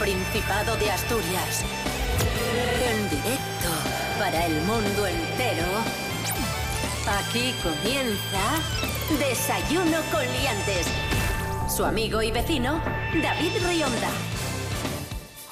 [0.00, 1.62] Principado de Asturias.
[2.90, 3.68] En directo
[4.18, 5.66] para el mundo entero.
[7.06, 10.86] Aquí comienza Desayuno con Liantes.
[11.68, 12.80] Su amigo y vecino,
[13.22, 14.08] David Rionda.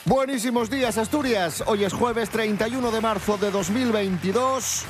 [0.06, 1.62] Buenísimos días, Asturias.
[1.66, 4.84] Hoy es jueves 31 de marzo de 2022.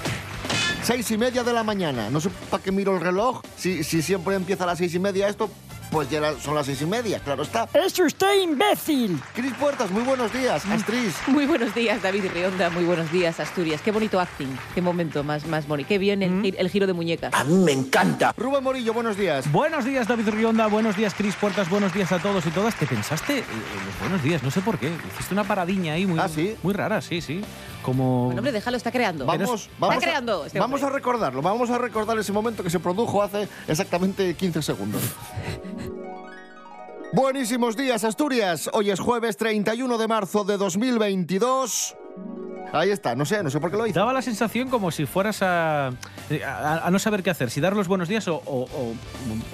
[0.84, 2.10] Seis y media de la mañana.
[2.10, 3.42] No sé para qué miro el reloj.
[3.56, 5.50] Si siempre empieza a las seis y media esto,
[5.90, 7.68] pues ya son las seis y media, claro está.
[7.72, 9.20] ¡Es usted imbécil!
[9.34, 10.64] Cris Puertas, muy buenos días.
[10.66, 11.14] Astris.
[11.28, 12.70] Muy buenos días, David Rionda.
[12.70, 13.80] Muy buenos días, Asturias.
[13.82, 14.48] Qué bonito acting.
[14.74, 15.88] Qué momento más, más bonito.
[15.88, 17.32] Qué bien el, gi- el giro de muñecas.
[17.34, 18.34] A mí me encanta.
[18.36, 19.50] Rubén Morillo, buenos días.
[19.50, 20.66] Buenos días, David Rionda.
[20.66, 21.68] Buenos días, Cris Puertas.
[21.70, 22.74] Buenos días a todos y todas.
[22.74, 23.38] ¿Te pensaste?
[23.38, 23.44] eh,
[23.86, 24.92] los buenos días, no sé por qué.
[25.14, 26.54] Hiciste una paradiña ahí muy, ¿Ah, sí?
[26.62, 27.40] muy rara, sí, sí.
[27.88, 28.24] Como.
[28.26, 29.24] Bueno, hombre, déjalo, está creando.
[29.26, 31.42] Vamos, Está vamos, creando a, este vamos a recordarlo.
[31.42, 35.02] Vamos a recordar ese momento que se produjo hace exactamente 15 segundos.
[37.12, 38.68] Buenísimos días, Asturias.
[38.72, 41.96] Hoy es jueves 31 de marzo de 2022.
[42.70, 43.98] Ahí está, no sé, no sé por qué lo hice.
[43.98, 47.74] Daba la sensación como si fueras a, a, a no saber qué hacer, si dar
[47.74, 48.94] los buenos días o, o- o-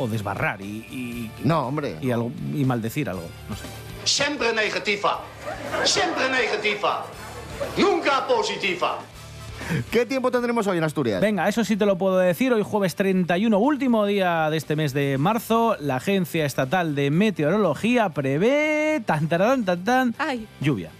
[0.02, 1.96] o desbarrar y, y, No, hombre.
[2.02, 3.22] y, algo, y maldecir algo.
[3.48, 3.62] No sé.
[4.02, 5.20] Siempre negativa.
[5.84, 7.06] Siempre negativa.
[7.76, 8.98] Nunca positiva.
[9.90, 11.20] ¿Qué tiempo tendremos hoy en Asturias?
[11.20, 12.52] Venga, eso sí te lo puedo decir.
[12.52, 18.10] Hoy jueves 31, último día de este mes de marzo, la Agencia Estatal de Meteorología
[18.10, 20.90] prevé tan, tararán, tan, tan, Ay, lluvia.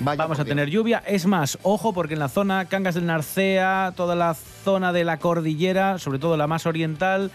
[0.00, 1.02] Vaya Vamos a tener lluvia.
[1.06, 5.18] Es más, ojo, porque en la zona Cangas del Narcea, toda la zona de la
[5.18, 7.30] cordillera, sobre todo la más oriental,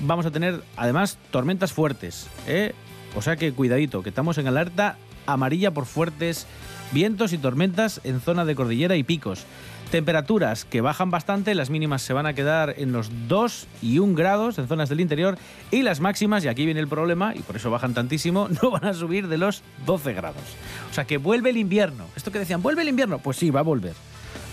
[0.00, 2.28] vamos a tener además tormentas fuertes.
[2.46, 2.72] ¿eh?
[3.14, 6.46] O sea que cuidadito, que estamos en alerta amarilla por fuertes
[6.92, 9.44] vientos y tormentas en zona de cordillera y picos.
[9.90, 14.14] Temperaturas que bajan bastante, las mínimas se van a quedar en los 2 y 1
[14.16, 15.38] grados en zonas del interior
[15.70, 18.86] y las máximas, y aquí viene el problema, y por eso bajan tantísimo, no van
[18.86, 20.42] a subir de los 12 grados.
[20.90, 22.06] O sea que vuelve el invierno.
[22.16, 23.18] Esto que decían, ¿vuelve el invierno?
[23.18, 23.94] Pues sí, va a volver.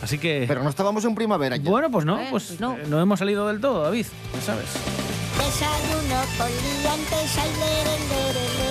[0.03, 0.45] Así que...
[0.47, 1.69] Pero no estábamos en primavera ya.
[1.69, 2.75] bueno, pues no, Eh, pues pues no.
[2.75, 4.05] eh, no hemos salido del todo, David,
[4.35, 4.65] ya sabes.
[5.37, 6.47] Desayuno con
[6.83, 8.70] liantes, ay.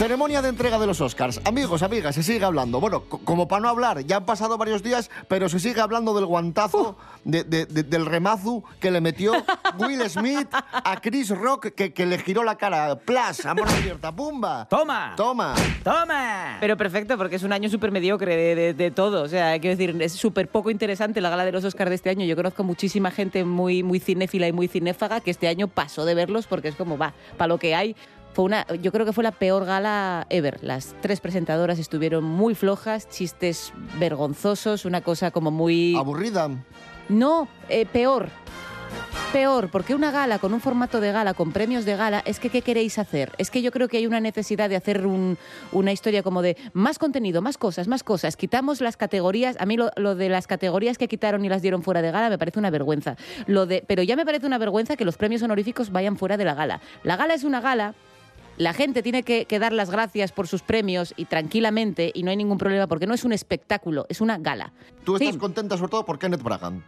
[0.00, 1.42] Ceremonia de entrega de los Oscars.
[1.44, 2.80] Amigos, amigas, se sigue hablando.
[2.80, 6.14] Bueno, co- como para no hablar, ya han pasado varios días, pero se sigue hablando
[6.14, 9.32] del guantazo, de- de- de- del remazu que le metió
[9.78, 12.96] Will Smith a Chris Rock, que, que le giró la cara.
[12.96, 14.66] Plas, amor abierta, ¡pumba!
[14.70, 15.12] ¡Toma!
[15.18, 15.54] ¡Toma!
[15.84, 16.56] ¡Toma!
[16.60, 19.22] pero perfecto, porque es un año súper mediocre de, de- de todo.
[19.22, 22.08] O sea, quiero decir, es súper poco interesante la gala de los Oscars de este
[22.08, 22.24] año.
[22.24, 26.14] Yo conozco muchísima gente muy, muy cinéfila y muy cinéfaga que este año pasó de
[26.14, 27.94] verlos porque es como, va, para lo que hay.
[28.32, 30.58] Fue una, yo creo que fue la peor gala ever.
[30.62, 35.96] Las tres presentadoras estuvieron muy flojas, chistes vergonzosos, una cosa como muy...
[35.96, 36.48] Aburrida.
[37.08, 38.28] No, eh, peor.
[39.32, 42.50] Peor, porque una gala con un formato de gala, con premios de gala, es que
[42.50, 43.30] ¿qué queréis hacer?
[43.38, 45.38] Es que yo creo que hay una necesidad de hacer un-
[45.70, 48.36] una historia como de más contenido, más cosas, más cosas.
[48.36, 49.56] Quitamos las categorías.
[49.60, 52.28] A mí lo, lo de las categorías que quitaron y las dieron fuera de gala
[52.28, 53.14] me parece una vergüenza.
[53.46, 56.44] Lo de, pero ya me parece una vergüenza que los premios honoríficos vayan fuera de
[56.44, 56.80] la gala.
[57.04, 57.94] La gala es una gala.
[58.56, 62.30] La gente tiene que, que dar las gracias por sus premios y tranquilamente, y no
[62.30, 64.72] hay ningún problema, porque no es un espectáculo, es una gala.
[65.04, 66.84] Tú estás contenta sobre todo por Kenneth Bragan.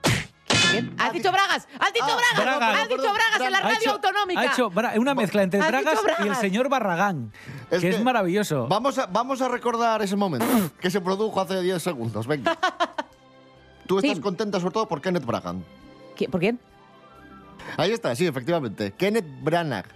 [0.98, 1.68] ¿Has dicho Bragas?
[1.78, 2.80] ¿Has dicho Ah, Bragas?
[2.82, 4.40] ¿Has dicho Bragas en la Ha radio hecho- autonómica?
[4.40, 4.70] Ha hecho
[5.00, 7.32] una mezcla entre ¿Has dicho Bragas y el señor Barragán,
[7.70, 8.68] Es que, es maravilloso.
[8.68, 10.46] Vamos a, vamos a recordar ese momento
[10.80, 12.26] que se produjo hace 10 segundos.
[12.26, 12.56] Venga.
[13.86, 14.20] Tú estás Sí.
[14.22, 15.64] contenta sobre todo por Kenneth Bragan.
[16.16, 16.58] ¿Qué- ¿Por quién?
[17.76, 18.92] Ahí está, sí, efectivamente.
[18.92, 19.86] Kenneth Branagh.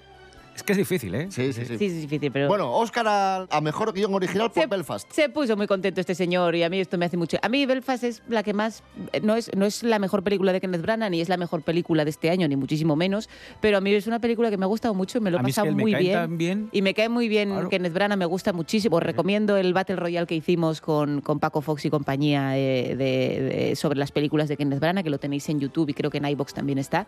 [0.56, 1.26] Es que es difícil, ¿eh?
[1.30, 1.76] Sí, sí, sí.
[1.78, 2.48] Sí, es difícil, pero...
[2.48, 5.12] Bueno, Oscar a, a mejor guion original por se, Belfast.
[5.12, 7.36] se puso muy contento este señor y a mí esto me hace mucho.
[7.42, 8.82] A mí Belfast es la que más
[9.22, 12.04] no es no es la mejor película de Kenneth Branagh ni es la mejor película
[12.04, 13.28] de este año ni muchísimo menos,
[13.60, 15.44] pero a mí es una película que me ha gustado mucho, me lo he es
[15.46, 16.14] pasado que él me muy cae bien.
[16.14, 16.68] tan bien.
[16.72, 17.68] Y me cae muy bien Claro.
[17.68, 18.96] Kenneth Branagh, me gusta muchísimo.
[18.96, 22.96] Os recomiendo el Battle Royale que hicimos con, con Paco Fox y compañía eh, de-
[22.96, 26.16] de- sobre las películas de Kenneth Branagh, que lo tenéis en YouTube y creo que
[26.18, 27.06] en iBox también está,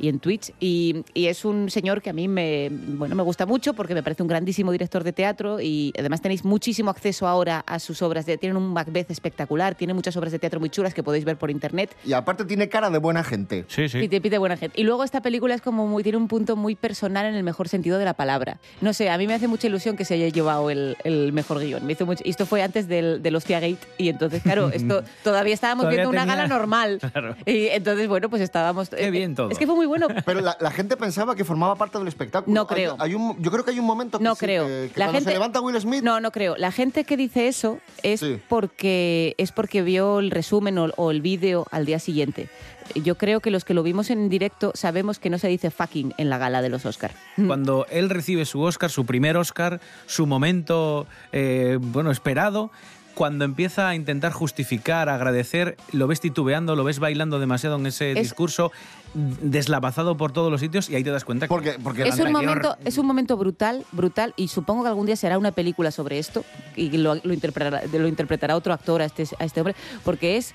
[0.00, 0.52] y en Twitch.
[0.58, 4.02] Y, y es un señor que a mí me, bueno, me gusta mucho porque me
[4.02, 8.26] parece un grandísimo director de teatro y además tenéis muchísimo acceso ahora a sus obras.
[8.26, 11.36] De, tienen un Macbeth espectacular, tiene muchas obras de teatro muy chulas que podéis ver
[11.36, 11.94] por internet.
[12.04, 13.64] Y aparte tiene cara de buena gente.
[13.68, 13.98] Sí, sí.
[13.98, 14.80] Y te pide buena gente.
[14.80, 17.68] Y luego esta película es como muy, tiene un punto muy personal en el mejor
[17.68, 18.58] sentido de la palabra.
[18.80, 21.60] No sé, a mí me hace mucha ilusión que se haya llevado el, el mejor
[21.60, 21.84] guion.
[21.86, 25.02] Me hizo mucho, y esto fue antes del, del Hostia Gate y entonces, claro, esto
[25.22, 26.98] todavía estábamos Todavía viendo una gala normal.
[27.08, 27.36] Claro.
[27.46, 28.90] Y entonces, bueno, pues estábamos...
[28.90, 29.50] Qué bien todo.
[29.50, 30.08] Es que fue muy bueno.
[30.26, 32.54] Pero la, la gente pensaba que formaba parte del espectáculo.
[32.54, 32.96] No Hay creo.
[32.98, 34.66] hay un- yo creo que hay un momento que, No sí, creo.
[34.66, 36.02] que- que La cuando gente- se levanta Will Smith.
[36.02, 36.56] No, no creo.
[36.56, 38.38] La gente que dice eso es Sí.
[38.48, 42.48] porque es porque vio el resumen o, o el vídeo al día siguiente.
[42.94, 46.14] Yo creo que los que lo vimos en directo sabemos que no se dice fucking
[46.16, 47.10] en la gala de los Oscar.
[47.46, 52.70] Cuando él recibe su Oscar, su primer Oscar, su momento, eh, bueno, esperado,
[53.18, 58.12] cuando empieza a intentar justificar, agradecer, lo ves titubeando, lo ves bailando demasiado en ese
[58.12, 58.70] Es- discurso,
[59.12, 62.30] deslavazado por todos los sitios y ahí te das cuenta que Porque, porque Es un,
[62.30, 65.90] momento, es un momento brutal, brutal, y supongo que algún día se hará una película
[65.90, 66.44] sobre esto
[66.76, 69.74] y lo, lo interpretará, lo interpretará otro actor a este, a este hombre,
[70.04, 70.54] porque es,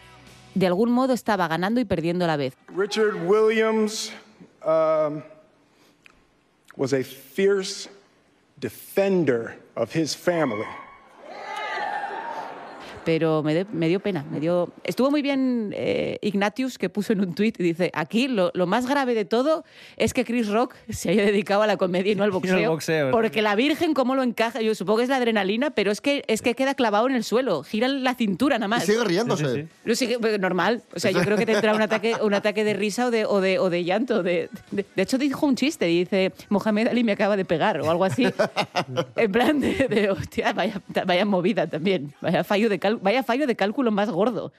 [0.55, 2.53] de algún modo, estaba ganando y perdiendo a la vez.
[2.73, 4.13] Richard Williams
[4.65, 5.21] um,
[6.77, 7.89] was a fierce
[8.57, 10.63] defender of his family.
[13.05, 14.25] Pero me, de- me dio pena.
[14.31, 14.71] Me dio...
[14.83, 18.67] Estuvo muy bien eh, Ignatius, que puso en un tuit, y dice, aquí lo, lo
[18.67, 19.63] más grave de todo
[19.97, 22.71] es que Chris Rock se haya dedicado a la comedia y no al boxeo.
[22.71, 24.61] boxeo, porque la Virgen, ¿cómo lo encaja?
[24.61, 27.23] Yo supongo que es la adrenalina, pero es que, es que queda clavado en el
[27.23, 28.85] suelo, gira la cintura nada y más.
[28.85, 29.67] sigue riéndose.
[29.85, 30.81] No, sí que- pues, normal.
[30.95, 33.41] O sea, yo creo que tendrá un ataque, un ataque de risa o de, o
[33.41, 34.23] de, o de llanto.
[34.23, 35.85] De, de, de hecho, dijo un chiste.
[35.85, 38.25] Dice, Mohamed Ali me acaba de pegar o algo así.
[39.15, 42.13] en plan de, de, hostia, vaya, vaya movida también.
[42.21, 44.51] Vaya fallo, de vaya fallo de cálculo más gordo.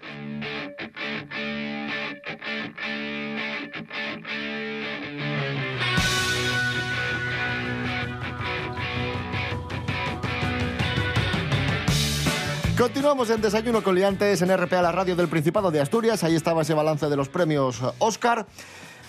[12.78, 16.24] Continuamos en Desayuno con Liantes en RPA, la radio del Principado de Asturias.
[16.24, 18.46] Ahí estaba ese balance de los premios Oscar.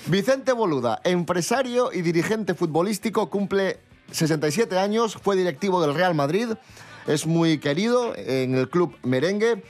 [0.06, 3.80] Vicente Boluda, empresario y dirigente futbolístico, cumple
[4.12, 6.50] 67 años, fue directivo del Real Madrid,
[7.08, 9.64] es muy querido en el club merengue.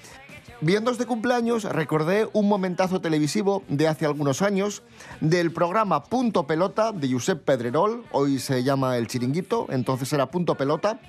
[0.62, 4.84] Viendo este cumpleaños, recordé un momentazo televisivo de hace algunos años
[5.20, 10.56] del programa Punto Pelota de Josep Pedrerol, hoy se llama El Chiringuito, entonces era Punto
[10.56, 11.00] Pelota.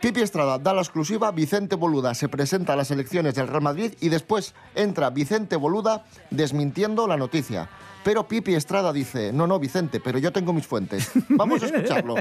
[0.00, 3.92] Pipi Estrada da la exclusiva, Vicente Boluda se presenta a las elecciones del Real Madrid
[4.00, 7.68] y después entra Vicente Boluda desmintiendo la noticia.
[8.02, 11.12] Pero Pipi Estrada dice, no, no, Vicente, pero yo tengo mis fuentes.
[11.28, 12.14] Vamos a escucharlo.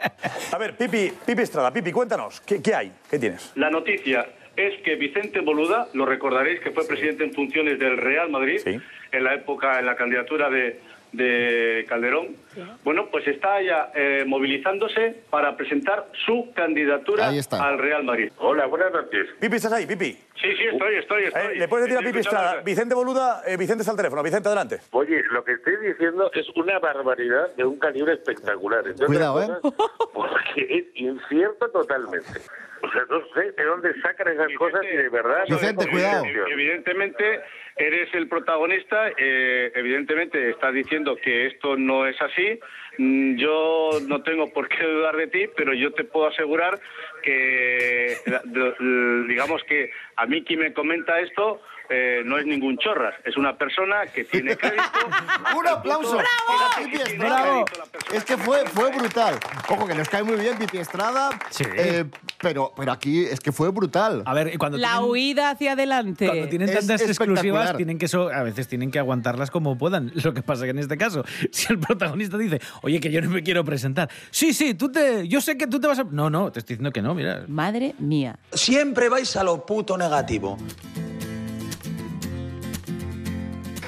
[0.52, 2.92] A ver, Pipi, Pipi Estrada, Pipi, cuéntanos, ¿qué, qué hay?
[3.10, 3.52] ¿Qué tienes?
[3.54, 8.28] La noticia es que Vicente Boluda, lo recordaréis que fue presidente en funciones del Real
[8.30, 8.78] Madrid Sí.
[9.12, 10.78] en la época, en la candidatura de,
[11.12, 12.36] de Calderón,
[12.84, 18.32] bueno, pues está ya eh, movilizándose para presentar su candidatura al Real Madrid.
[18.38, 19.28] Hola, buenas noches.
[19.38, 20.12] Pipi, ¿estás ahí, Pipi?
[20.12, 21.42] Sí, sí, estoy, estoy, estoy.
[21.42, 24.48] Eh, ¿Le puedes decir a Pipi Estrada, Vicente Boluda, eh, Vicente está al teléfono, Vicente,
[24.48, 24.80] adelante.
[24.90, 28.86] Oye, lo que estoy diciendo es una barbaridad de un calibre espectacular.
[28.86, 29.74] Entre Cuidado, cosas,
[30.12, 32.40] Porque es incierto totalmente.
[32.84, 35.44] O sea, no sé de dónde sacan esas cosas y de verdad...
[35.48, 36.24] no Vicente, cuidado.
[36.50, 37.40] Evidentemente,
[37.76, 39.08] eres el protagonista.
[39.16, 42.58] eh, evidentemente, estás diciendo que esto no es así.
[42.98, 46.78] Mm, Yo no tengo por qué dudar de ti, pero yo te puedo asegurar
[47.22, 53.14] que, de- digamos que a mí quien me comenta esto eh, no es ningún chorras.
[53.24, 54.82] Es una persona que tiene crédito.
[55.58, 56.18] ¡Un aplauso!
[56.18, 57.64] a Pipi Estrada.
[58.12, 59.38] Es que fue, fue brutal.
[59.68, 61.64] Ojo, que nos cae muy bien Pipi Estrada, Sí.
[61.76, 62.04] eh,
[62.40, 64.22] pero, pero aquí es que fue brutal.
[64.26, 66.26] A ver, y cuando La tienen, huida hacia adelante.
[66.26, 70.12] cuando tienen Es tantas exclusivas, tienen que so- a veces tienen que aguantarlas como puedan.
[70.24, 73.30] Lo que pasa que en este caso, si el protagonista dice, oye, que yo no
[73.30, 74.08] me quiero presentar.
[74.30, 76.04] Sí, sí, tú te, yo sé que tú te vas a...
[76.04, 77.44] No, no, te estoy diciendo que no, mira.
[77.48, 78.38] Madre mía.
[78.52, 80.58] Siempre vais a lo puto negativo.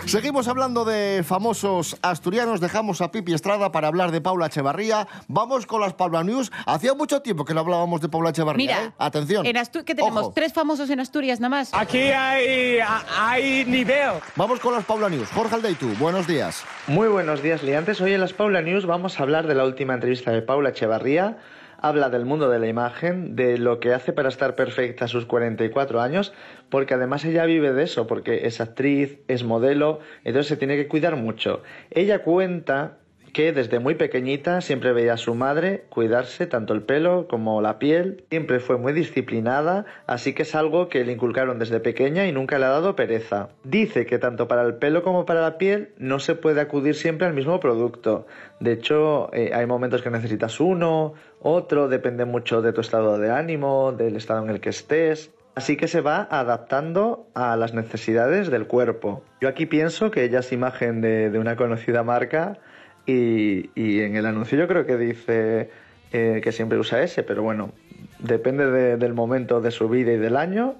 [0.06, 5.08] Seguimos hablando de famosos asturianos, dejamos a Pipi Estrada para hablar de Paula Echevarría.
[5.28, 6.52] Vamos con las Paula News.
[6.66, 8.76] Hacía mucho tiempo que no hablábamos de Paula Echevarría.
[8.76, 8.92] Mira, ¿eh?
[8.98, 9.46] Atención.
[9.46, 10.24] En ¿Qué tenemos?
[10.24, 10.32] Ojo.
[10.32, 11.72] ¿Tres famosos en Asturias nada más?
[11.72, 12.78] Aquí hay,
[13.18, 14.12] hay nivel.
[14.36, 15.28] Vamos con las Paula News.
[15.30, 16.62] Jorge Aldeitu, buenos días.
[16.86, 18.00] Muy buenos días, liantes.
[18.00, 21.38] Hoy en las Paula News vamos a hablar de la última entrevista de Paula Echevarría.
[21.86, 25.26] Habla del mundo de la imagen, de lo que hace para estar perfecta a sus
[25.26, 26.32] 44 años,
[26.70, 30.88] porque además ella vive de eso, porque es actriz, es modelo, entonces se tiene que
[30.88, 31.62] cuidar mucho.
[31.90, 33.00] Ella cuenta
[33.34, 37.80] que desde muy pequeñita siempre veía a su madre cuidarse tanto el pelo como la
[37.80, 42.32] piel, siempre fue muy disciplinada, así que es algo que le inculcaron desde pequeña y
[42.32, 43.48] nunca le ha dado pereza.
[43.64, 47.26] Dice que tanto para el pelo como para la piel no se puede acudir siempre
[47.26, 48.26] al mismo producto.
[48.60, 53.32] De hecho, eh, hay momentos que necesitas uno, otro, depende mucho de tu estado de
[53.32, 55.32] ánimo, del estado en el que estés.
[55.56, 59.24] Así que se va adaptando a las necesidades del cuerpo.
[59.40, 62.58] Yo aquí pienso que ella es imagen de, de una conocida marca
[63.06, 63.70] y,
[64.00, 65.70] en el anuncio yo creo que dice
[66.12, 67.70] eh, que siempre usa ese, pero bueno,
[68.18, 70.76] depende de- del momento de su vida y del año,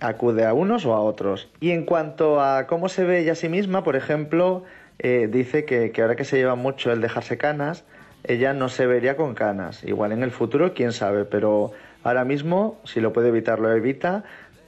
[0.00, 1.48] acude a unos o a otros.
[1.60, 4.64] Y en cuanto a cómo se ve ella a sí misma, por ejemplo,
[4.98, 7.84] eh, dice que, que ahora que se lleva mucho el dejarse canas,
[8.24, 9.84] ella no se vería con canas.
[9.84, 14.24] Igual en el futuro, quién sabe, pero ahora mismo, si lo puede evitar, lo evita.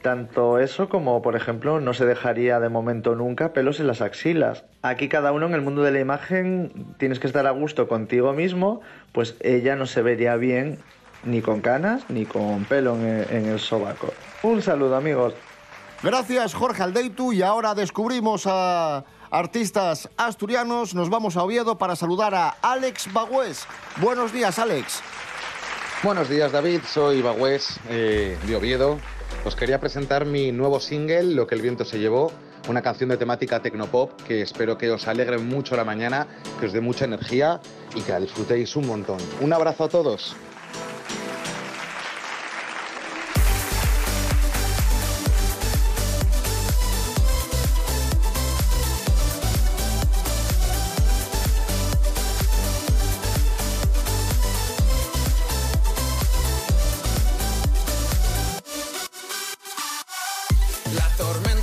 [0.07, 4.63] Tanto eso como, por ejemplo, no se dejaría de momento nunca pelos en las axilas.
[4.83, 8.33] Aquí cada uno en el mundo de la imagen tienes que estar a gusto contigo
[8.33, 10.79] mismo, pues ella no se vería bien
[11.25, 14.15] ni con canas ni con pelo en el, sobaco.
[14.45, 15.35] Un saludo amigos.
[16.05, 17.33] Gracias, Jorge Aldeitu.
[17.33, 20.95] Y ahora descubrimos a artistas asturianos.
[20.95, 23.67] Nos vamos a Oviedo para saludar a Alex Bagüés.
[23.97, 25.03] Buenos días, Alex.
[26.05, 26.83] Buenos días, David.
[26.87, 29.01] Soy Bagüés eh, de Oviedo.
[29.45, 32.33] Os quería presentar mi nuevo single, Lo que el viento se llevó,
[32.68, 36.26] una canción de temática tecnopop que espero que os alegre mucho la mañana,
[36.59, 37.61] que os dé mucha energía
[37.95, 39.18] y que la disfrutéis un montón.
[39.40, 40.37] Un abrazo a todos.
[60.97, 61.56] La tormenta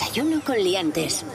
[0.00, 1.26] Desayuno con liantes.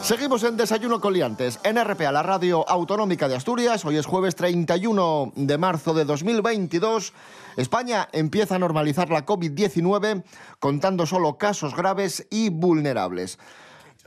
[0.00, 3.84] Seguimos en Desayuno con Liantes, en RPA, la radio autonómica de Asturias.
[3.84, 7.12] Hoy es jueves 31 de marzo de 2022.
[7.58, 10.24] España empieza a normalizar la COVID-19
[10.60, 13.38] contando solo casos graves y vulnerables.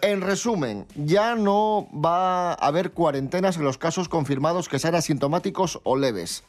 [0.01, 5.79] En resumen, ya no va a haber cuarentenas en los casos confirmados que sean asintomáticos
[5.83, 6.43] o leves.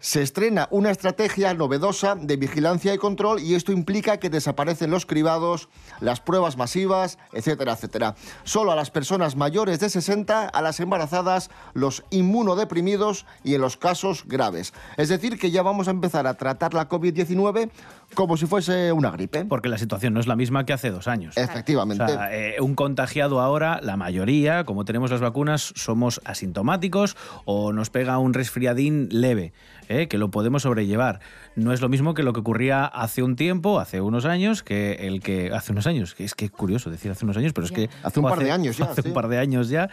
[0.00, 5.06] Se estrena una estrategia novedosa de vigilancia y control y esto implica que desaparecen los
[5.06, 5.68] cribados,
[6.00, 8.14] las pruebas masivas, etcétera, etcétera.
[8.44, 13.76] Solo a las personas mayores de 60, a las embarazadas, los inmunodeprimidos y en los
[13.76, 14.74] casos graves.
[14.96, 17.70] Es decir, que ya vamos a empezar a tratar la COVID-19
[18.14, 19.44] como si fuese una gripe.
[19.44, 21.36] Porque la situación no es la misma que hace dos años.
[21.36, 22.04] Efectivamente.
[22.04, 27.72] O sea, eh, un contagiado ahora, la mayoría, como tenemos las vacunas, somos asintomáticos o
[27.72, 29.52] nos pega un resfriadín leve,
[29.88, 31.20] eh, que lo podemos sobrellevar.
[31.56, 34.94] No es lo mismo que lo que ocurría hace un tiempo, hace unos años, que
[35.06, 37.64] el que hace unos años, que es que es curioso decir hace unos años, pero
[37.64, 39.08] es que Hace un par de años ya, hace sí.
[39.08, 39.88] un par de años ya,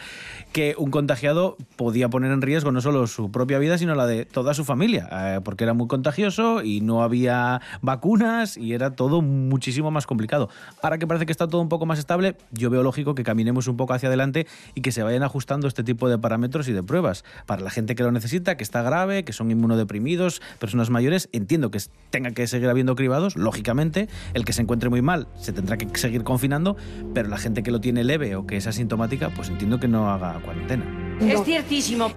[0.52, 4.24] que un contagiado podía poner en riesgo no solo su propia vida, sino la de
[4.24, 9.22] toda su familia, eh, porque era muy contagioso y no había vacunas y era todo
[9.22, 10.48] muchísimo más complicado.
[10.82, 13.68] Ahora que parece que está todo un poco más estable, yo veo lógico que caminemos
[13.68, 16.82] un poco hacia adelante y que se vayan ajustando este tipo de parámetros y de
[16.82, 21.28] pruebas para la gente que lo necesita, que está grave, que son inmunodeprimidos, personas mayores.
[21.32, 25.28] Entiendo entiendo que tenga que seguir habiendo cribados, lógicamente, el que se encuentre muy mal
[25.38, 26.76] se tendrá que seguir confinando,
[27.12, 30.10] pero la gente que lo tiene leve o que es asintomática, pues entiendo que no
[30.10, 30.86] haga cuarentena.
[31.20, 32.10] Es ciertísimo.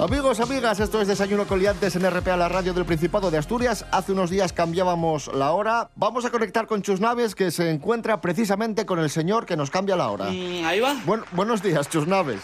[0.00, 3.84] Amigos, amigas, esto es Desayuno con Liantes en RPA, la radio del Principado de Asturias.
[3.90, 5.90] Hace unos días cambiábamos la hora.
[5.96, 9.70] Vamos a conectar con Chus Naves, que se encuentra precisamente con el señor que nos
[9.70, 10.26] cambia la hora.
[10.28, 10.94] ahí va.
[11.04, 12.38] Buen- buenos días, Chus Naves.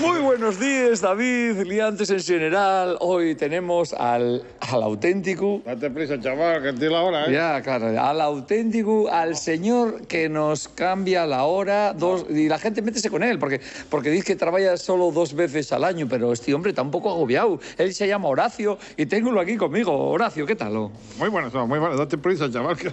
[0.00, 2.96] Muy buenos días, David, liantes en general.
[3.00, 5.60] Hoy tenemos al, al auténtico.
[5.64, 7.32] Date prisa, chaval, que tiene la hora, ¿eh?
[7.32, 11.92] Ya, claro, al auténtico, al señor que nos cambia la hora.
[11.92, 15.70] Dos, y la gente métese con él, porque, porque dice que trabaja solo dos veces
[15.72, 17.60] al año, pero este hombre está un poco agobiado.
[17.78, 19.92] Él se llama Horacio y tengo aquí conmigo.
[20.10, 20.72] Horacio, ¿qué tal?
[21.18, 21.98] Muy buenas, muy buenas.
[21.98, 22.90] Date prisa, chaval, que,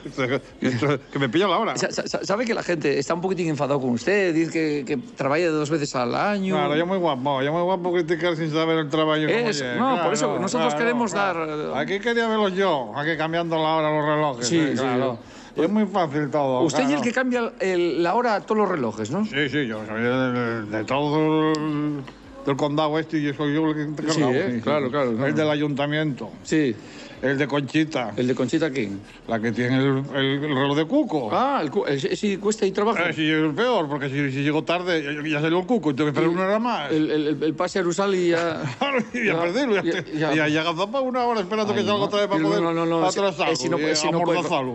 [0.59, 1.75] que- me pilla la hora.
[1.77, 4.33] Sa- sa- ¿Sabe que la gente está un poquitín enfadado con usted?
[4.33, 6.55] Dice que, que trabaja dos veces al año.
[6.55, 9.15] Claro, muy guapo, yo muy guapo criticar sin saber el trabajo.
[9.21, 11.47] Es- no, por claro, eso nosotros claro, queremos claro.
[11.47, 14.47] dar, eh, Aquí quería verlos yo, aquí cambiando la hora los relojes.
[14.47, 15.19] Sí, eh, sí, claro.
[15.55, 16.61] yo- Es muy fácil todo.
[16.61, 19.25] Usted es el que cambia el- la hora a todos los relojes, ¿no?
[19.25, 22.01] Sí, sí, yo soy de, de todo el,
[22.45, 25.27] del condado este y soy yo el que Sí, eh, claro, claro, claro.
[25.27, 26.31] El del ayuntamiento.
[26.43, 26.75] Sí.
[27.21, 28.13] El de Conchita.
[28.15, 28.99] ¿El de Conchita quién?
[29.27, 31.29] La que tiene el, el- el reloj de cuco.
[31.31, 31.85] Ah, el, cu-
[32.15, 32.97] sí cuesta y trabajo.
[32.99, 35.93] Eh, sí, es peor, porque si, si llego tarde ya, ya salió el cuco y
[35.95, 36.91] tengo que esperar una hora más.
[36.91, 38.61] El, el, el- el pase a Rusal y ya...
[39.13, 39.75] y ya perderlo.
[39.75, 40.63] Ya, ya- ya- ya, ya
[41.01, 42.05] una hora esperando Ay, que salga no.
[42.05, 43.53] otra vez para poder no, no, no, atrasarlo.
[43.53, 44.19] ese no puede- ese no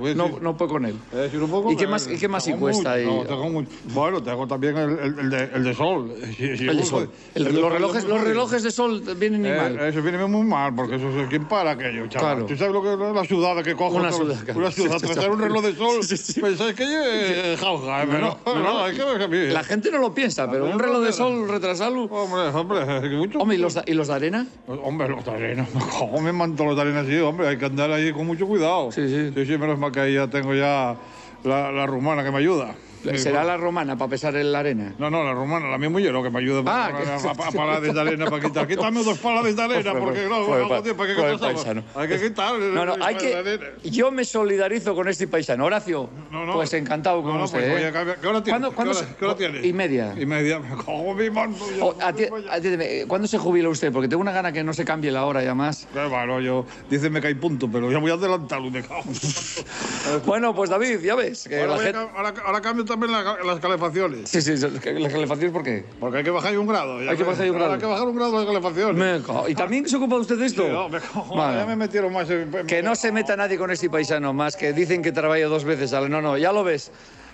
[0.07, 0.95] eh, no- no puedo con él.
[1.13, 3.07] Eh, si no puedo con ¿Y qué más- y qué más Tengo cuesta mucho, ahí?
[3.07, 3.69] no, tengo mucho.
[3.93, 6.13] Bueno, tengo también el, el- el de, el de sol.
[6.37, 7.11] Si- si El de sol.
[7.35, 9.79] El- el los, relojes, es muy los relojes de sol vienen ni Eh, mal.
[9.81, 12.34] Eso viene muy mal, porque eso es quién para aquello, chaval.
[12.35, 12.47] Claro.
[12.47, 13.97] ¿Tú sabes lo que es la sudada que cojo?
[13.97, 14.25] Una claro.
[14.55, 15.31] Una sí, Trazar sí.
[15.31, 16.01] un reloj de sol,
[16.41, 19.91] pensáis que es jauja, pero No, no, hay que ver que a mí- La gente
[19.91, 22.05] no lo piensa, pero un reloj de sol, retrasarlo...
[22.05, 23.39] Hombre, hombre, mucho.
[23.39, 24.47] Hombre, ¿y los, da- ¿y los de arena?
[24.67, 25.67] Hombre, los de arena.
[25.99, 27.17] ¿Cómo me manto los de arena así?
[27.19, 28.91] Hombre, hay que andar ahí con mucho cuidado.
[28.93, 29.33] Sí, sí.
[29.35, 30.97] Sí, sí, menos mal que ahí ya tengo ya
[31.45, 32.75] la rumana que me ayuda.
[33.17, 34.95] ¿Será la romana para pesar en la arena?
[34.99, 37.51] No, no, la rumana, la misma mujer, que me ayuda Ah, para, que- para, para,
[37.53, 38.67] palades de arena para quitar.
[38.67, 41.39] Quítame dos palades de arena, porque no, ¿para pasamos?
[41.41, 41.85] paisano.
[41.95, 42.55] Hay que quitar.
[42.59, 43.73] No, no, hay que...
[43.85, 45.65] Yo me solidarizo con este paisano.
[45.65, 46.09] Horacio,
[46.53, 47.75] pues encantado con No, no, usted, pues, ¿eh?
[47.75, 48.61] oye, ¿qué- ¿qué hora tienes?
[48.61, 49.65] ¿Cuándo, ¿Qué cuándo se- qué hora tienes?
[49.65, 50.15] Y media.
[50.19, 50.59] Y media.
[50.59, 51.65] Me cojo mi manto.
[51.77, 51.85] ya.
[51.85, 53.93] O, ati- atiéndeme, ¿Cuándo se jubila usted?
[53.93, 55.85] Porque tengo una gana que no se cambie la hora ya más.
[55.95, 56.67] Eh, Bueno, yo...
[56.91, 58.71] Dice me cae punto, pero ya voy a adelantarlo.
[60.27, 61.47] Bueno, pues David, ya ves.
[61.49, 61.99] Que Ahora, la gente-
[62.45, 64.31] ahora cambio también la- las calefacciones.
[64.31, 65.85] Sí, sí, ¿la calefacción por qué?
[65.99, 66.99] Porque hay que bajar un grado.
[66.99, 67.73] Hay que bajar un grado.
[67.75, 68.93] Hay que bajar un grado.
[68.95, 70.63] Me cago- ¿Y también se ocupa usted de esto?
[70.63, 71.01] Sí, no, me
[71.37, 71.59] Vale.
[71.59, 72.29] Ya me metieron más.
[72.31, 75.65] en- Que no se meta nadie con este paisano más, que dicen que trabaja dos
[75.65, 76.11] veces al...
[76.11, 76.91] No, no, ya lo ves.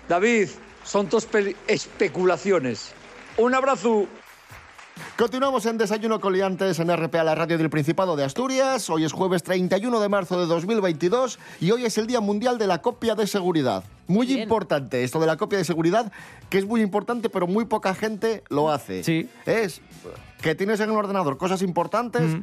[0.09, 0.49] David,
[0.83, 2.91] son peli- especulaciones.
[3.37, 4.07] Un abrazo.
[5.17, 8.89] Continuamos en Desayuno Coliantes en RPA, la radio del Principado de Asturias.
[8.89, 12.67] Hoy es jueves 31 de marzo de 2022 y hoy es el Día Mundial de
[12.67, 13.83] la Copia de Seguridad.
[14.07, 16.11] Muy importante esto de la copia de seguridad,
[16.49, 19.03] que es muy importante, pero muy poca gente lo hace.
[19.03, 19.29] Sí.
[19.45, 19.81] Es
[20.41, 22.37] que tienes en el ordenador cosas importantes,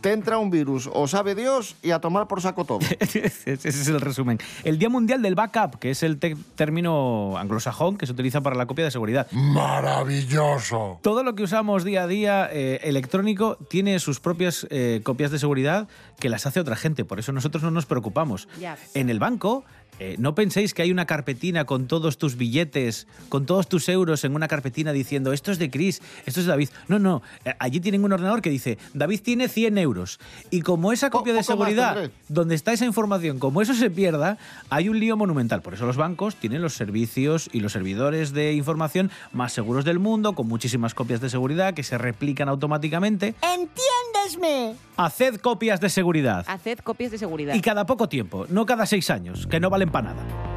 [0.00, 2.80] te entra un virus o sabe Dios y a tomar por saco todo.
[3.00, 4.38] Ese es el resumen.
[4.64, 8.66] El Día Mundial del Backup, que es el término anglosajón que se utiliza para la
[8.66, 9.30] copia de seguridad.
[9.32, 10.98] Maravilloso.
[11.02, 15.38] Todo lo que usamos día a día eh, electrónico tiene sus propias eh, copias de
[15.38, 18.48] seguridad que las hace otra gente, por eso nosotros no nos preocupamos.
[18.60, 18.76] Ya.
[18.94, 19.64] En el banco,
[20.00, 24.24] eh, no penséis que hay una carpetina con todos tus billetes, con todos tus euros
[24.24, 26.70] en una carpetina diciendo esto es de Chris, esto es de David.
[26.88, 30.18] No, no, eh, allí tienen un ordenador que dice David tiene 100 euros.
[30.50, 32.14] Y como esa copia de más seguridad, tendré.
[32.28, 34.38] donde está esa información, como eso se pierda,
[34.70, 35.60] hay un lío monumental.
[35.60, 39.98] Por eso los bancos tienen los servicios y los servidores de información más seguros del
[39.98, 43.34] mundo, con muchísimas copias de seguridad que se replican automáticamente.
[43.42, 44.76] ¿Entiéndesme?
[44.96, 46.44] Haced copias de seguridad.
[46.48, 47.54] Haced copias de seguridad.
[47.54, 50.50] Y cada poco tiempo, no cada seis años, que no valen para nada.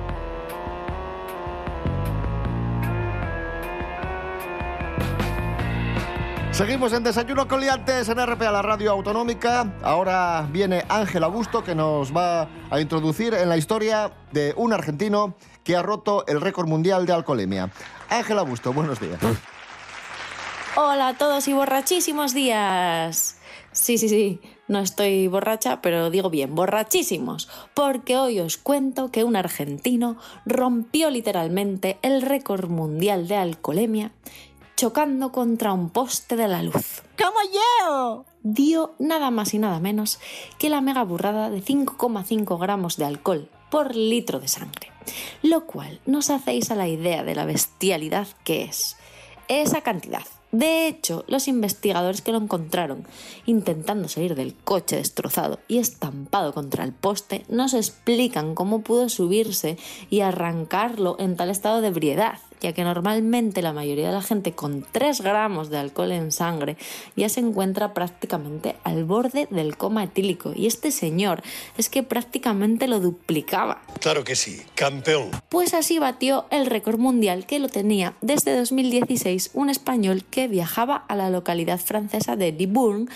[6.53, 9.73] Seguimos en Desayuno Coliantes en RPA, la radio autonómica.
[9.81, 15.35] Ahora viene Ángel Augusto que nos va a introducir en la historia de un argentino
[15.63, 17.71] que ha roto el récord mundial de alcoholemia.
[18.07, 19.19] Ángel Augusto, buenos días.
[20.75, 23.39] Hola a todos y borrachísimos días.
[23.71, 24.39] Sí, sí, sí,
[24.73, 31.09] no estoy borracha, pero digo bien, borrachísimos, porque hoy os cuento que un argentino rompió
[31.09, 34.11] literalmente el récord mundial de alcoholemia
[34.75, 37.03] chocando contra un poste de la luz.
[37.17, 38.25] ¡Como yo!
[38.41, 40.19] Dio nada más y nada menos
[40.57, 44.91] que la mega burrada de 5,5 gramos de alcohol por litro de sangre,
[45.43, 48.97] lo cual nos hacéis a la idea de la bestialidad que es.
[49.47, 53.07] Esa cantidad, De hecho, los investigadores que lo encontraron
[53.47, 59.79] intentando salir del coche destrozado y estampado contra el poste nos explican cómo pudo subirse
[60.11, 64.53] y arrancarlo en tal estado de ebriedad, ya que normalmente la mayoría de la gente
[64.53, 66.77] con 3 gramos de alcohol en sangre
[67.15, 71.43] ya se encuentra prácticamente al borde del coma etílico y este señor
[71.77, 73.81] es que prácticamente lo duplicaba.
[73.99, 75.29] Claro que sí, campeón.
[75.49, 80.95] Pues así batió el récord mundial que lo tenía desde 2016 un español que viajaba
[80.95, 83.07] a la localidad francesa de Libourne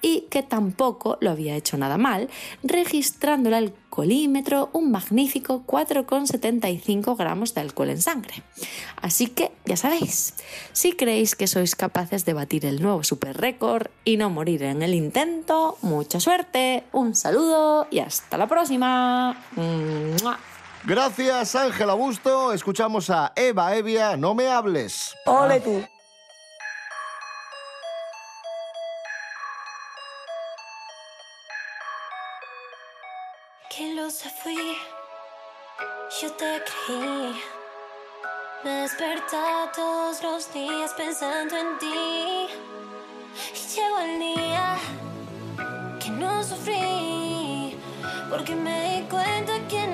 [0.00, 2.28] y que tampoco lo había hecho nada mal,
[2.62, 3.54] registrando el
[3.94, 8.42] alcoholímetro un magnífico 4,75 gramos de alcohol en sangre.
[9.00, 10.34] Así que ya sabéis,
[10.72, 14.82] si creéis que sois capaces de batir el nuevo super récord y no morir en
[14.82, 19.36] el intento, mucha suerte, un saludo y hasta la próxima.
[19.54, 20.38] ¡Mua!
[20.84, 22.52] Gracias, Ángela Busto.
[22.52, 25.14] Escuchamos a Eva Evia, No me hables.
[25.24, 25.84] Ole tú.
[38.94, 42.46] Me despertaba todos los días pensando en ti.
[43.54, 44.76] Y llegó el día
[46.00, 47.76] que no sufrí,
[48.30, 49.93] porque me di cuenta que no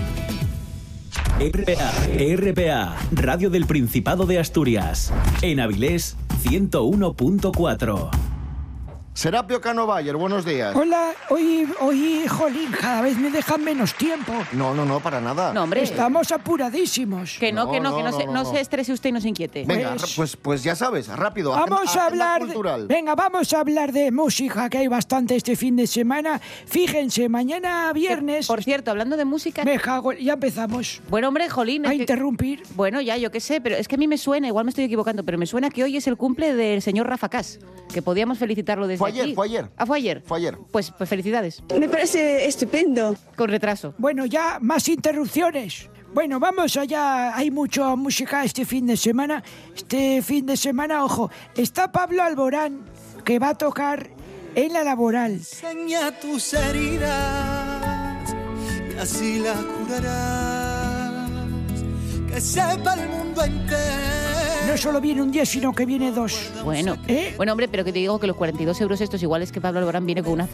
[1.41, 1.91] RPA,
[2.37, 5.11] RPA, Radio del Principado de Asturias.
[5.41, 8.30] En Avilés, 101.4.
[9.13, 10.73] Serapio Cano Bayer, buenos días.
[10.73, 14.31] Hola, hoy, hoy, jolín, cada vez me dejan menos tiempo.
[14.53, 15.53] No, no, no, para nada.
[15.53, 15.83] No, hombre.
[15.83, 17.35] Estamos apuradísimos.
[17.37, 18.49] Que no, No, que no, no, que no, no, se, no, no no.
[18.51, 19.65] se estrese usted y no se inquiete.
[19.67, 21.51] Venga, Pues- pues, pues ya sabes, rápido.
[21.51, 22.87] Vamos agenda- a hablar, de, cultural.
[22.87, 26.39] venga, vamos a hablar de música, que hay bastante este fin de semana.
[26.65, 28.47] Fíjense, mañana viernes.
[28.47, 29.65] Por cierto, hablando de música.
[29.65, 31.01] Me cago, ya empezamos.
[31.09, 31.85] Bueno, hombre, Jolín.
[31.85, 32.63] A que- interrumpir.
[32.75, 34.85] Bueno, ya, yo qué sé, pero es que a mí me suena, igual me estoy
[34.85, 37.59] equivocando, pero me suena que hoy es el cumple del señor Rafa Cas,
[37.93, 39.35] que podíamos felicitarlo desde Fue ayer, aquí.
[39.35, 39.69] fue ayer.
[39.77, 40.21] Ah, fue ayer.
[40.25, 40.57] Fue ayer.
[40.71, 41.63] Pues, pues felicidades.
[41.77, 43.15] Me parece estupendo.
[43.35, 43.93] Con retraso.
[43.97, 45.89] Bueno, ya más interrupciones.
[46.13, 47.35] Bueno, vamos allá.
[47.35, 49.43] Hay mucha música este fin de semana.
[49.75, 52.81] Este fin de semana, ojo, está Pablo Alborán,
[53.23, 54.09] que va a tocar
[54.55, 55.31] en la laboral.
[55.31, 58.35] Enseña tus heridas
[58.93, 61.31] y así la curarás.
[62.31, 64.20] Que sepa el mundo entero.
[64.67, 66.51] No solo viene un día, sino que viene dos.
[66.63, 67.33] Bueno, ¿Eh?
[67.35, 70.05] bueno, hombre, pero que te digo que los 42 euros estos iguales que Pablo Alborán
[70.05, 70.47] viene con una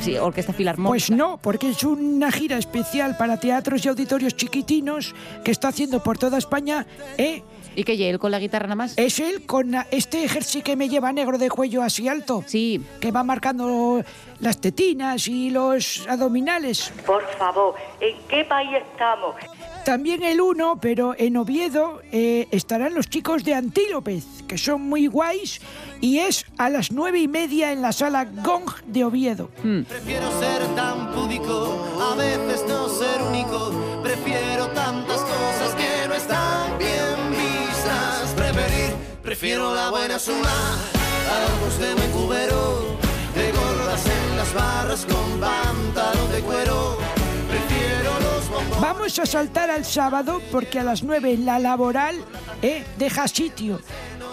[0.00, 0.90] sí, orquesta filarmónica.
[0.90, 6.02] Pues no, porque es una gira especial para teatros y auditorios chiquitinos que está haciendo
[6.02, 6.86] por toda España.
[7.18, 7.42] ¿eh?
[7.74, 8.94] ¿Y que él con la guitarra nada más?
[8.96, 12.44] Es él con este jersey que me lleva negro de cuello así alto.
[12.46, 12.84] Sí.
[13.00, 14.02] Que va marcando
[14.40, 16.92] las tetinas y los abdominales.
[17.06, 19.34] Por favor, ¿en qué país estamos?
[19.84, 25.06] También el uno, pero en Oviedo eh, estarán los chicos de Antílopez, que son muy
[25.06, 25.60] guays,
[26.00, 29.50] y es a las nueve y media en la sala Gong de Oviedo.
[29.88, 33.72] Prefiero ser tan púdico, a veces no ser único.
[34.02, 38.32] Prefiero tantas cosas que no están bien vistas.
[38.36, 42.96] Preferir, prefiero la buena suma, a ojos de buen cubero,
[43.34, 47.19] de gordas en las barras con pantalón de cuero.
[48.80, 52.16] Vamos a saltar al sábado porque a las 9 en la laboral
[52.62, 53.80] eh, deja sitio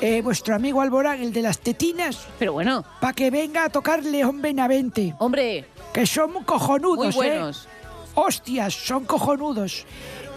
[0.01, 2.27] eh, vuestro amigo Alborán, el de las tetinas.
[2.37, 2.85] Pero bueno.
[2.99, 5.15] Para que venga a tocar León Benavente.
[5.19, 5.65] Hombre.
[5.93, 7.29] Que son cojonudos, Muy ¿eh?
[7.29, 7.67] buenos.
[8.13, 9.85] Hostias, son cojonudos.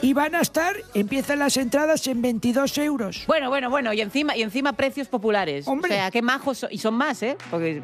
[0.02, 3.24] Y van a estar, empiezan las entradas en 22 euros.
[3.26, 5.68] Bueno, bueno, bueno, y encima, y encima precios populares.
[5.68, 5.92] Hombre.
[5.92, 7.36] O sea, qué majos son, y son más, ¿eh?
[7.50, 7.82] Porque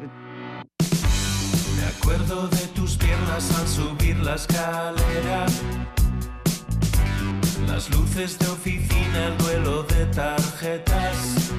[2.07, 5.45] acuerdo de tus piernas al subir la escalera.
[7.67, 11.51] Las luces de oficina, el duelo de tarjetas.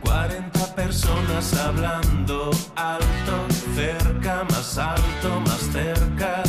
[0.00, 6.44] 40 personas hablando alto, cerca, más alto, más cerca.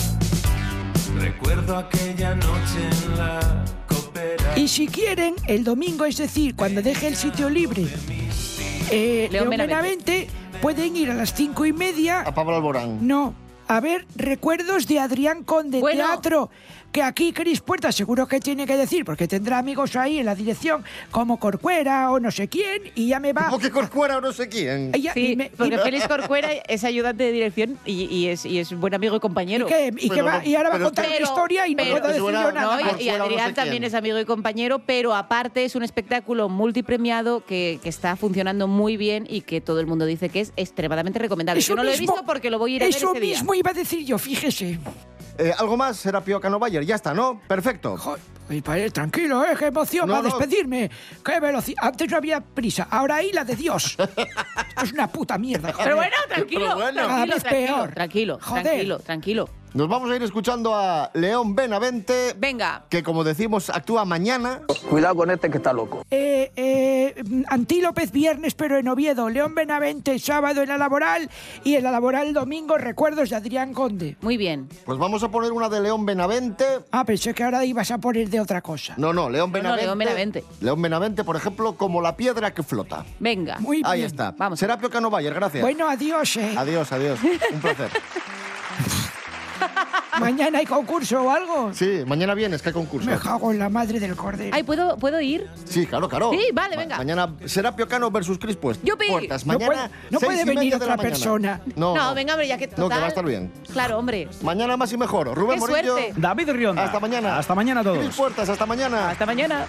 [1.17, 4.55] Recuerdo aquella noche en la copera.
[4.55, 7.87] Y si quieren, el domingo, es decir, cuando deje el sitio libre,
[8.91, 10.27] eh, León Benavente.
[10.61, 12.21] Pueden ir a las cinco y media.
[12.21, 13.05] A Pablo Alborán.
[13.07, 13.33] No,
[13.67, 16.03] a ver, recuerdos de Adrián Conde Bueno.
[16.05, 16.49] Teatro.
[16.91, 20.35] Que aquí Cris Puerta seguro que tiene que decir, porque tendrá amigos ahí en la
[20.35, 23.45] dirección, como Corcuera o no sé quién, y ya me va.
[23.45, 24.91] ¿Cómo que Corcuera o no sé quién?
[24.93, 28.45] Ella- Sí, y me- y- porque Félix Corcuera es ayudante de dirección y, y es,
[28.45, 29.67] y es buen amigo y compañero.
[29.67, 29.93] ¿Y qué?
[29.99, 30.45] ¿Y qué va?
[30.45, 32.81] Y ahora va a contar una historia y no pero- puedo decir yo no, nada
[32.81, 32.91] y- más.
[32.93, 33.83] y, Corcuera no Adrián sé también quién.
[33.85, 38.97] es amigo y compañero, pero aparte es un espectáculo multipremiado que, que está funcionando muy
[38.97, 41.59] bien y que todo el mundo dice que es extremadamente recomendable.
[41.61, 43.11] Eso Yo no lo he mismo- visto porque lo voy a ir a ver Eso
[43.11, 43.35] ese día.
[43.35, 44.77] mismo iba a decir yo, fíjese.
[45.37, 46.85] Eh, ¿Algo más, Serapio Cano Bayer?
[46.85, 47.39] Ya está, ¿no?
[47.47, 47.97] Perfecto.
[48.91, 49.55] Tranquilo, ¿eh?
[49.57, 50.29] ¡Qué emoción No, va a no.
[50.29, 50.89] despedirme!
[51.23, 51.83] ¡Qué velocidad!
[51.83, 53.95] Antes no había prisa, ahora hay la de Dios.
[53.97, 54.09] Esto
[54.83, 55.71] es una puta mierda.
[55.71, 55.83] joder.
[55.85, 57.01] Pero bueno, tranquilo, Pero bueno.
[57.01, 57.91] Cada tranquilo, vez tranquilo, peor.
[57.93, 58.63] tranquilo, Joder.
[58.63, 59.49] tranquilo, tranquilo.
[59.73, 64.59] Nos vamos a ir escuchando a León Benavente, Venga, que como decimos, actúa mañana.
[64.89, 66.03] Cuidado con este que está loco.
[66.11, 69.29] Eh, eh, Antílopez viernes, pero en Oviedo.
[69.29, 71.29] León Benavente sábado en la laboral.
[71.63, 74.17] Y en la laboral domingo, recuerdos de Adrián Conde.
[74.19, 74.67] muy bien.
[74.83, 76.65] Pues vamos a poner una de León Benavente.
[76.91, 78.93] Ah, pensé que ahora ibas a poner de otra cosa.
[78.97, 79.85] No, no, León No, no, Benavente.
[79.85, 80.43] León Benavente.
[80.61, 83.05] León Benavente, por ejemplo, como la piedra que flota.
[83.19, 83.57] Venga.
[83.59, 84.07] Muy Ahí bien.
[84.07, 84.31] está.
[84.37, 84.59] Vamos.
[84.59, 85.61] Serapio Cano Bayer, gracias.
[85.61, 86.53] Bueno, adiós, eh.
[86.57, 87.19] Adiós, adiós.
[87.53, 87.89] Un placer.
[90.19, 91.73] Mañana hay concurso o algo.
[91.73, 93.09] Sí, mañana vienes, que hay concurso.
[93.09, 94.55] Me cago en la madre del cordero.
[94.55, 95.47] Ay, ¿puedo, ¿puedo ir?
[95.65, 96.31] Sí, claro, claro.
[96.31, 96.97] Sí, vale, Ma- venga.
[96.97, 99.07] Mañana Serapio Cano versus Cris pues, ¡Yupi!
[99.09, 99.45] Puertas.
[99.45, 101.03] No Mañana puede- no seis puede y media otra mañana.
[101.09, 101.61] persona.
[101.75, 102.15] No, No, no.
[102.15, 102.83] venga, hombre, ya que total...
[102.83, 103.51] No, que va a estar bien.
[103.71, 104.27] Claro, hombre.
[104.41, 105.33] Mañana más y mejor.
[105.33, 105.97] Rubén ¡Qué Morillo.
[105.97, 106.13] suerte!
[106.17, 106.83] David Rionda.
[106.85, 107.37] Hasta mañana.
[107.37, 108.15] Hasta mañana a Cris todos.
[108.15, 109.09] Puertas, hasta mañana.
[109.11, 109.65] Hasta mañana.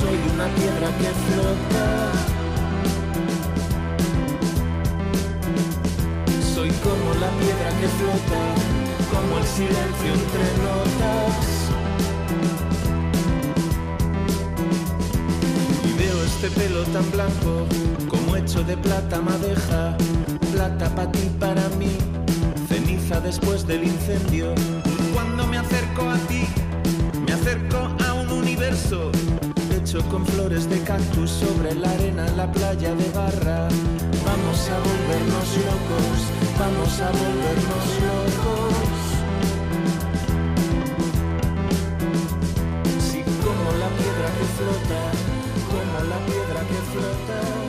[0.00, 2.31] Soy una piedra que flota.
[7.22, 8.42] La piedra que flota,
[9.12, 11.34] como el silencio entre notas.
[15.88, 17.52] Y veo este pelo tan blanco,
[18.08, 19.96] como hecho de plata madeja.
[20.50, 21.96] Plata para ti, para mí,
[22.68, 24.52] ceniza después del incendio.
[25.14, 26.42] Cuando me acerco a ti,
[27.24, 29.12] me acerco a un universo
[29.76, 33.68] hecho con flores de cactus sobre la arena en la playa de Barra.
[34.24, 36.18] Vamos a volvernos locos,
[36.62, 38.94] vamos a volvernos locos.
[43.08, 45.00] Sí, como la piedra que flota,
[45.72, 47.61] como la piedra que flota.